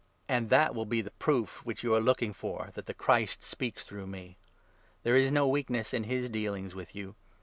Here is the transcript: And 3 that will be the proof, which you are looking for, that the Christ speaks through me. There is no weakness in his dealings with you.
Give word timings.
And 0.27 0.47
3 0.49 0.49
that 0.57 0.73
will 0.73 0.87
be 0.87 1.01
the 1.01 1.11
proof, 1.11 1.63
which 1.63 1.83
you 1.83 1.93
are 1.93 1.99
looking 2.01 2.33
for, 2.33 2.71
that 2.73 2.87
the 2.87 2.93
Christ 2.95 3.43
speaks 3.43 3.83
through 3.83 4.07
me. 4.07 4.35
There 5.03 5.15
is 5.15 5.31
no 5.31 5.47
weakness 5.47 5.93
in 5.93 6.05
his 6.05 6.27
dealings 6.27 6.73
with 6.73 6.95
you. 6.95 7.13